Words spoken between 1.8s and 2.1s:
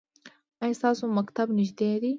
دی؟